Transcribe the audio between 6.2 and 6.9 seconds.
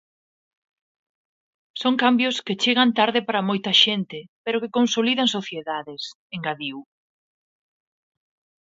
engadiu.